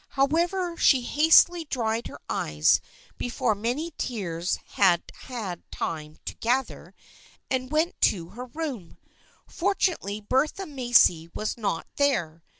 However 0.17 0.75
she 0.77 1.01
hastily 1.01 1.63
dried 1.65 2.07
her 2.07 2.19
eyes 2.27 2.81
before 3.19 3.53
many 3.53 3.93
tears 3.99 4.55
had 4.69 5.03
had 5.13 5.61
time 5.69 6.17
to 6.25 6.33
gather, 6.37 6.95
and 7.51 7.69
went 7.71 8.01
to 8.01 8.25
THE 8.25 8.31
FRIENDSHIP 8.31 8.31
OF 8.31 8.39
ANNE 8.39 8.55
149 8.63 8.95
her 8.95 8.95
room. 8.95 8.97
Fortunately 9.45 10.21
Bertha 10.21 10.65
Macy 10.65 11.29
was 11.35 11.55
not 11.55 11.85
there. 11.97 12.41